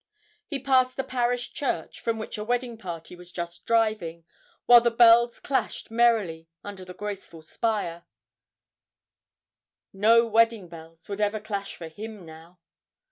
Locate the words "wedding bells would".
10.25-11.21